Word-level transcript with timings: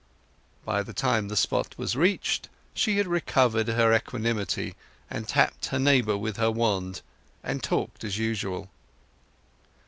By 0.65 0.81
the 0.81 0.93
time 0.95 1.27
the 1.27 1.35
spot 1.37 1.77
was 1.77 1.95
reached 1.95 2.49
she 2.73 2.97
had 2.97 3.05
recovered 3.05 3.67
her 3.67 3.93
equanimity, 3.95 4.75
and 5.11 5.27
tapped 5.27 5.67
her 5.67 5.77
neighbour 5.77 6.17
with 6.17 6.37
her 6.37 6.49
wand 6.49 7.03
and 7.43 7.61
talked 7.61 8.03
as 8.03 8.17
usual. 8.17 8.71